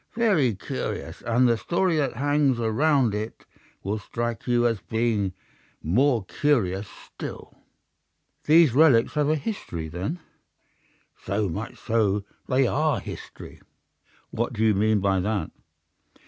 "Very 0.15 0.55
curious, 0.55 1.21
and 1.21 1.47
the 1.47 1.57
story 1.59 1.97
that 1.97 2.15
hangs 2.15 2.57
round 2.57 3.13
it 3.13 3.45
will 3.83 3.99
strike 3.99 4.47
you 4.47 4.65
as 4.65 4.81
being 4.81 5.31
more 5.83 6.25
curious 6.25 6.87
still." 6.87 7.55
"These 8.45 8.73
relics 8.73 9.13
have 9.13 9.29
a 9.29 9.35
history 9.35 9.89
then?" 9.89 10.17
"So 11.23 11.49
much 11.49 11.77
so 11.77 12.21
that 12.21 12.25
they 12.47 12.65
are 12.65 12.99
history." 12.99 13.61
"What 14.31 14.53
do 14.53 14.65
you 14.65 14.73
mean 14.73 15.01
by 15.01 15.19
that?" 15.19 15.51